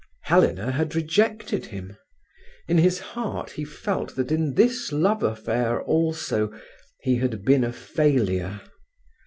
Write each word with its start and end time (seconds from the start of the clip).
Helena 0.23 0.71
had 0.71 0.95
rejected 0.95 1.67
him. 1.67 1.95
In 2.67 2.79
his 2.79 2.97
heart 2.97 3.51
he 3.51 3.63
felt 3.63 4.15
that 4.15 4.31
in 4.31 4.55
this 4.55 4.91
love 4.91 5.21
affair 5.21 5.79
also 5.79 6.51
he 7.01 7.17
had 7.17 7.45
been 7.45 7.63
a 7.63 7.71
failure. 7.71 8.61